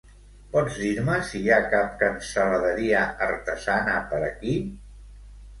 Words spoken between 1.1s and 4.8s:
si hi ha cap cansaladeria artesana per aquí?